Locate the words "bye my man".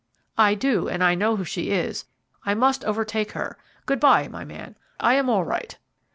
3.99-4.75